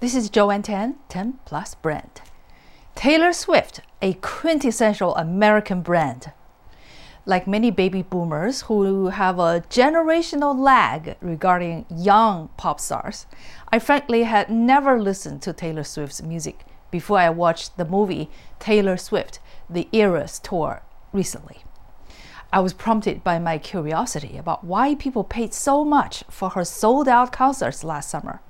[0.00, 2.22] This is Joanne Tan, 10 Plus Brand.
[2.94, 6.32] Taylor Swift, a quintessential American brand.
[7.26, 13.26] Like many baby boomers who have a generational lag regarding young pop stars,
[13.70, 18.96] I frankly had never listened to Taylor Swift's music before I watched the movie Taylor
[18.96, 19.38] Swift,
[19.68, 20.80] The Eras Tour
[21.12, 21.58] recently.
[22.50, 27.06] I was prompted by my curiosity about why people paid so much for her sold
[27.06, 28.40] out concerts last summer.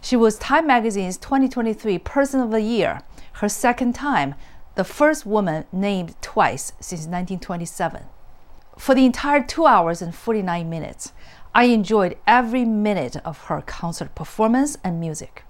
[0.00, 3.02] She was Time Magazine's 2023 Person of the Year,
[3.34, 4.34] her second time,
[4.74, 8.02] the first woman named twice since 1927.
[8.78, 11.12] For the entire 2 hours and 49 minutes,
[11.54, 15.44] I enjoyed every minute of her concert performance and music.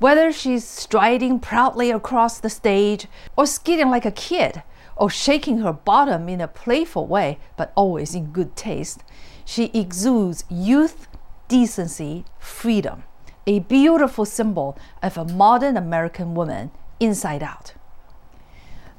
[0.00, 4.64] Whether she's striding proudly across the stage or skidding like a kid,
[4.96, 9.02] or shaking her bottom in a playful way, but always in good taste,
[9.44, 11.08] she exudes youth,
[11.48, 13.04] decency, freedom,
[13.46, 17.74] a beautiful symbol of a modern American woman inside out.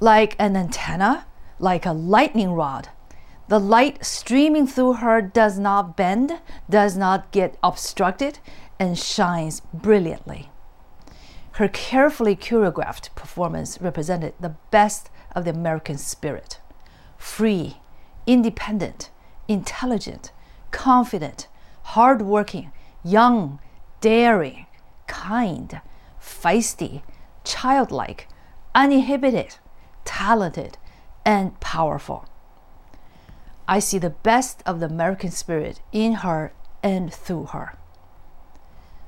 [0.00, 1.26] Like an antenna,
[1.58, 2.88] like a lightning rod,
[3.48, 8.38] the light streaming through her does not bend, does not get obstructed,
[8.78, 10.50] and shines brilliantly.
[11.52, 16.60] Her carefully choreographed performance represented the best of the American spirit
[17.18, 17.76] free,
[18.26, 19.10] independent,
[19.46, 20.32] intelligent,
[20.70, 21.48] confident,
[21.82, 22.72] hardworking,
[23.04, 23.58] young,
[24.00, 24.66] daring,
[25.06, 25.80] kind,
[26.20, 27.02] feisty,
[27.44, 28.28] childlike,
[28.74, 29.56] uninhibited,
[30.04, 30.78] talented,
[31.24, 32.26] and powerful.
[33.68, 37.74] I see the best of the American spirit in her and through her.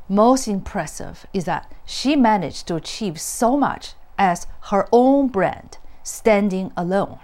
[0.08, 6.72] Most impressive is that she managed to achieve so much as her own brand, standing
[6.76, 7.18] alone.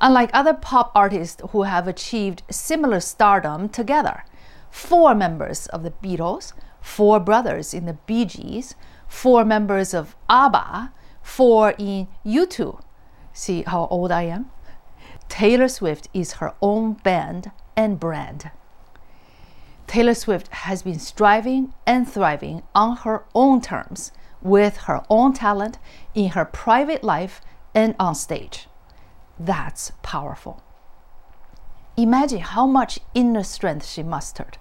[0.00, 4.24] Unlike other pop artists who have achieved similar stardom together,
[4.70, 8.74] four members of the Beatles, four brothers in the Bee Gees,
[9.08, 12.80] four members of ABBA, four in U2.
[13.32, 14.50] See how old I am?
[15.28, 18.50] Taylor Swift is her own band and brand.
[19.86, 25.78] Taylor Swift has been striving and thriving on her own terms with her own talent
[26.14, 27.40] in her private life
[27.74, 28.68] and on stage.
[29.38, 30.62] That's powerful.
[32.00, 34.56] Imagine how much inner strength she mustered,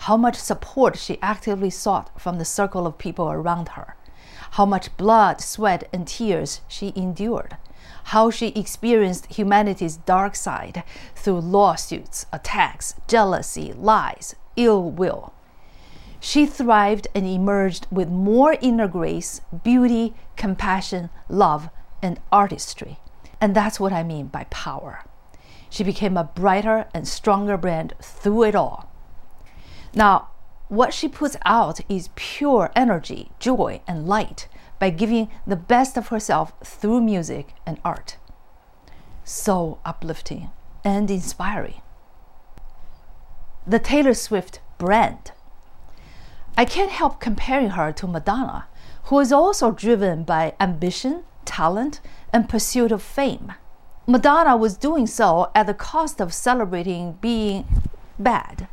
[0.00, 3.96] how much support she actively sought from the circle of people around her,
[4.50, 7.56] how much blood, sweat, and tears she endured,
[8.12, 10.84] how she experienced humanity's dark side
[11.14, 15.32] through lawsuits, attacks, jealousy, lies, ill will.
[16.20, 21.70] She thrived and emerged with more inner grace, beauty, compassion, love,
[22.02, 22.98] and artistry.
[23.40, 25.04] And that's what I mean by power.
[25.70, 28.90] She became a brighter and stronger brand through it all.
[29.94, 30.28] Now,
[30.68, 34.48] what she puts out is pure energy, joy, and light
[34.78, 38.18] by giving the best of herself through music and art.
[39.24, 40.50] So uplifting
[40.84, 41.80] and inspiring.
[43.66, 45.32] The Taylor Swift brand.
[46.56, 48.66] I can't help comparing her to Madonna,
[49.04, 52.00] who is also driven by ambition, talent,
[52.32, 53.54] and pursuit of fame.
[54.10, 57.64] Madonna was doing so at the cost of celebrating being
[58.18, 58.66] bad.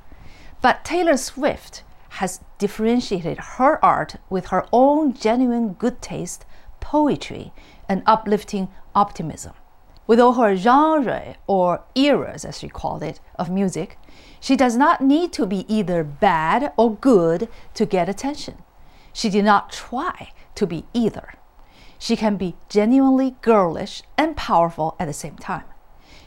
[0.64, 1.84] But Taylor Swift
[2.18, 6.44] has differentiated her art with her own genuine good taste,
[6.80, 7.54] poetry,
[7.88, 9.54] and uplifting optimism.
[10.08, 14.00] With all her genre, or eras as she called it, of music,
[14.40, 18.56] she does not need to be either bad or good to get attention.
[19.14, 21.37] She did not try to be either.
[22.00, 25.64] She can be genuinely girlish and powerful at the same time.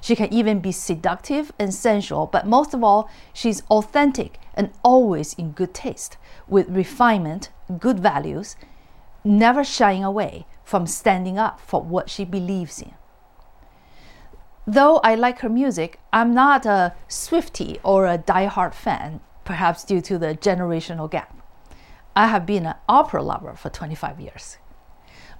[0.01, 5.35] She can even be seductive and sensual, but most of all, she's authentic and always
[5.35, 6.17] in good taste,
[6.49, 8.57] with refinement, good values,
[9.25, 12.95] never shying away from standing up for what she believes in.
[14.67, 20.01] Though I like her music, I'm not a Swiftie or a die-hard fan, perhaps due
[20.03, 21.37] to the generational gap.
[22.15, 24.59] I have been an opera lover for 25 years.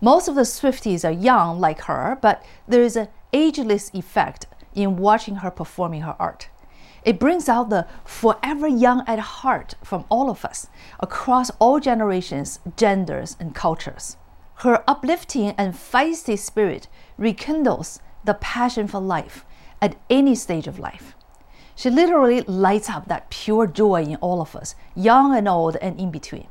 [0.03, 4.97] Most of the Swifties are young like her, but there is an ageless effect in
[4.97, 6.49] watching her performing her art.
[7.05, 10.69] It brings out the forever young at heart from all of us
[11.01, 14.17] across all generations, genders, and cultures.
[14.57, 16.89] Her uplifting and feisty spirit
[17.19, 19.45] rekindles the passion for life
[19.83, 21.15] at any stage of life.
[21.75, 26.01] She literally lights up that pure joy in all of us, young and old and
[26.01, 26.49] in between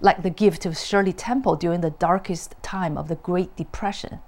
[0.00, 4.20] like the gift of Shirley Temple during the darkest time of the Great Depression.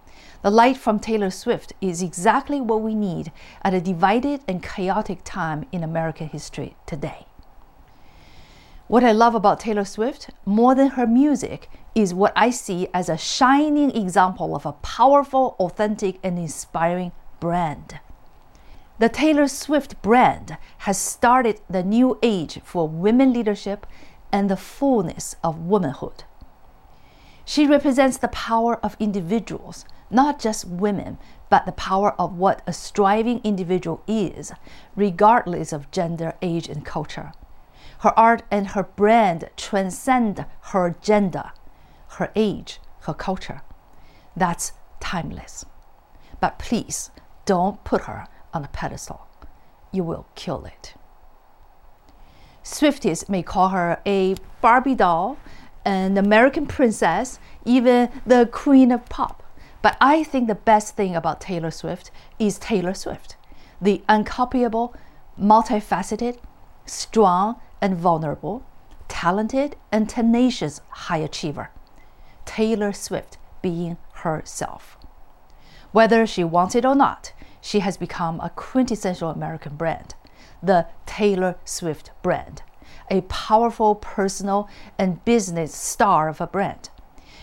[0.42, 3.32] The light from Taylor Swift is exactly what we need
[3.62, 7.26] at a divided and chaotic time in American history today.
[8.88, 13.08] What I love about Taylor Swift, more than her music, is what I see as
[13.08, 18.00] a shining example of a powerful, authentic, and inspiring brand.
[18.98, 23.86] The Taylor Swift brand has started the new age for women leadership
[24.32, 26.24] and the fullness of womanhood.
[27.44, 31.18] She represents the power of individuals, not just women,
[31.50, 34.52] but the power of what a striving individual is,
[34.96, 37.32] regardless of gender, age, and culture.
[37.98, 41.52] Her art and her brand transcend her gender,
[42.16, 43.62] her age, her culture.
[44.36, 45.64] That's timeless.
[46.40, 47.10] But please
[47.44, 49.26] don't put her on a pedestal.
[49.92, 50.94] You will kill it.
[52.64, 55.36] Swifties may call her a Barbie doll,
[55.84, 59.42] an American princess, even the queen of pop.
[59.82, 63.36] But I think the best thing about Taylor Swift is Taylor Swift,
[63.80, 64.94] the uncopyable,
[65.38, 66.38] multifaceted,
[66.86, 68.64] strong and vulnerable,
[69.08, 71.70] talented and tenacious high achiever.
[72.44, 74.96] Taylor Swift being herself.
[75.90, 80.14] Whether she wants it or not, she has become a quintessential American brand,
[80.62, 82.62] the Taylor Swift brand,
[83.10, 84.68] a powerful personal
[84.98, 86.88] and business star of a brand.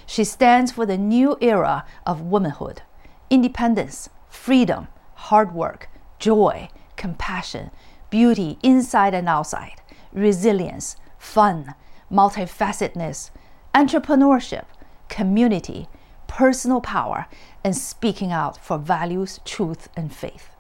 [0.06, 2.82] She stands for the new era of womanhood,
[3.30, 7.72] independence, freedom, hard work, joy, compassion,
[8.10, 9.82] beauty inside and outside,
[10.12, 11.76] resilience, fun,
[12.12, 13.30] multifacetedness,
[13.76, 14.66] entrepreneurship,
[15.10, 15.88] community,
[16.28, 17.28] personal power,
[17.64, 20.56] and speaking out for values, truth, and faith.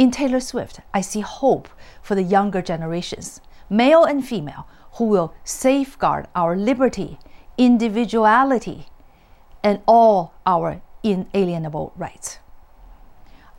[0.00, 1.68] In Taylor Swift, I see hope
[2.00, 7.18] for the younger generations, male and female, who will safeguard our liberty,
[7.58, 8.86] individuality,
[9.62, 12.38] and all our inalienable rights.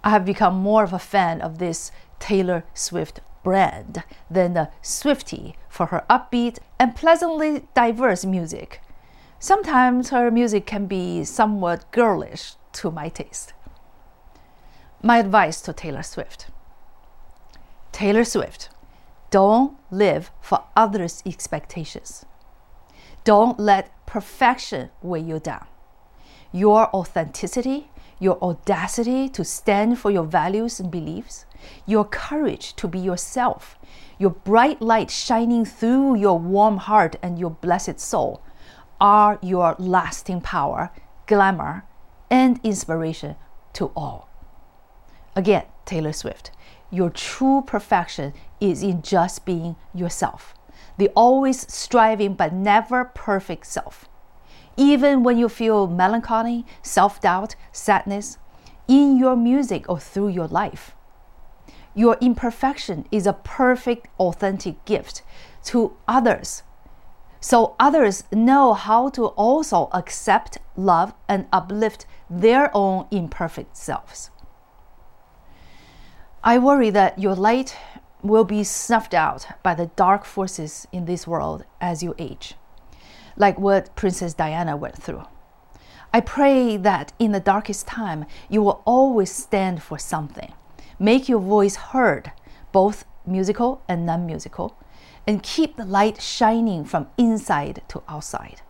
[0.03, 5.53] I have become more of a fan of this Taylor Swift brand than the Swiftie
[5.69, 8.81] for her upbeat and pleasantly diverse music
[9.43, 13.53] Sometimes her music can be somewhat girlish to my taste.
[15.03, 16.45] My advice to Taylor Swift
[17.91, 18.69] Taylor Swift,
[19.31, 22.23] don't live for others' expectations.
[23.23, 25.65] Don't let perfection weigh you down.
[26.51, 27.89] Your authenticity,
[28.19, 31.47] your audacity to stand for your values and beliefs,
[31.87, 33.79] your courage to be yourself,
[34.19, 38.43] your bright light shining through your warm heart and your blessed soul
[38.99, 40.91] are your lasting power,
[41.25, 41.85] glamour,
[42.29, 43.35] and inspiration
[43.73, 44.30] to all.
[45.35, 46.51] Again, Taylor Swift,
[46.89, 50.53] your true perfection is in just being yourself,
[50.97, 54.09] the always striving but never perfect self.
[54.77, 58.37] Even when you feel melancholy, self doubt, sadness,
[58.87, 60.95] in your music or through your life.
[61.93, 65.21] Your imperfection is a perfect, authentic gift
[65.65, 66.63] to others
[67.41, 74.29] so others know how to also accept, love, and uplift their own imperfect selves.
[76.43, 77.77] I worry that your light
[78.23, 82.55] will be snuffed out by the dark forces in this world as you age,
[83.37, 85.23] like what Princess Diana went through.
[86.11, 90.51] I pray that in the darkest time, you will always stand for something,
[90.97, 92.31] make your voice heard,
[92.71, 94.75] both musical and non musical
[95.27, 98.61] and keep the light shining from inside to outside.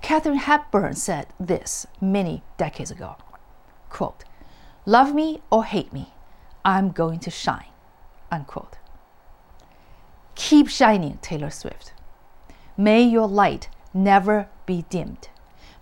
[0.00, 3.16] Katharine Hepburn said this many decades ago
[3.90, 4.24] quote,
[4.88, 6.14] Love me or hate me,
[6.64, 7.72] I'm going to shine.
[8.32, 8.78] Unquote.
[10.34, 11.92] Keep shining, Taylor Swift.
[12.76, 15.28] May your light never be dimmed.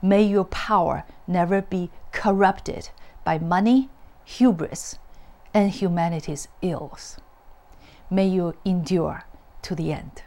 [0.02, 2.90] May your power never be corrupted
[3.22, 3.90] by money,
[4.25, 4.98] hubris,
[5.54, 7.20] and humanity's ills
[8.10, 9.25] may you endure
[9.62, 10.22] to the end.